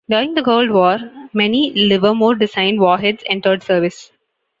During 0.09 0.33
the 0.33 0.41
Cold 0.41 0.71
War, 0.71 0.97
many 1.31 1.69
Livermore-designed 1.75 2.79
warheads 2.79 3.21
entered 3.29 3.61
service. 3.61 4.11